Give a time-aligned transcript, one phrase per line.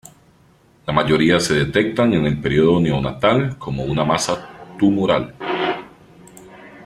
[0.87, 5.35] La mayoría se detectan en el período neonatal como una masa tumoral.